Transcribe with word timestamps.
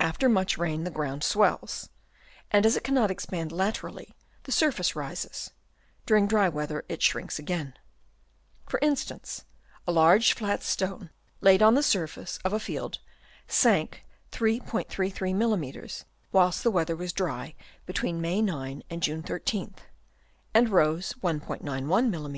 After 0.00 0.30
much 0.30 0.56
rain 0.56 0.84
the 0.84 0.90
ground 0.90 1.22
swells, 1.22 1.90
and 2.50 2.64
as 2.64 2.74
it 2.74 2.82
cannot 2.84 3.10
expand 3.10 3.52
laterally, 3.52 4.14
the 4.44 4.50
surface 4.50 4.96
rises; 4.96 5.50
during 6.06 6.26
dry 6.26 6.48
weather 6.48 6.86
it 6.88 7.02
sinks 7.02 7.38
again. 7.38 7.74
For 8.66 8.78
instance, 8.80 9.44
a 9.86 9.92
large 9.92 10.32
flat 10.34 10.62
stone 10.62 11.10
laid 11.42 11.62
on 11.62 11.74
the 11.74 11.82
surface 11.82 12.38
of 12.46 12.54
a 12.54 12.58
field 12.58 13.00
sank 13.46 14.06
3*33 14.32 15.12
mm. 15.36 16.04
whilst 16.32 16.64
the 16.64 16.70
weather 16.70 16.96
was 16.96 17.12
dry 17.12 17.54
between 17.84 18.22
May 18.22 18.40
9th 18.40 18.84
and 18.88 19.02
June 19.02 19.22
13th, 19.22 19.80
and 20.54 20.70
rose 20.70 21.12
1*91 21.20 21.86
mm. 21.86 22.26